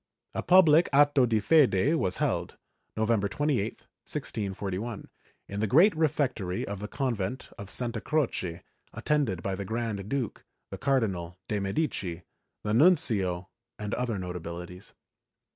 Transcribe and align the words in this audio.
A 0.33 0.41
public 0.41 0.89
atto 0.91 1.27
di 1.27 1.39
fede 1.39 1.93
was 1.93 2.17
held, 2.17 2.57
Novem 2.97 3.19
ber 3.19 3.27
28, 3.27 3.81
1641, 4.01 5.07
in 5.47 5.59
the 5.59 5.67
great 5.67 5.95
refectory 5.95 6.67
of 6.67 6.79
the 6.79 6.87
convent 6.87 7.51
of 7.59 7.69
Santa 7.69 8.01
Croce, 8.01 8.61
attended 8.95 9.43
by 9.43 9.53
the 9.53 9.63
Grand 9.63 10.09
Duke, 10.09 10.43
the 10.71 10.79
Cardinal 10.79 11.37
de' 11.47 11.59
Medici, 11.59 12.23
the 12.63 12.73
nuncio 12.73 13.49
and 13.77 13.93
other 13.93 14.17
notabilities. 14.17 14.93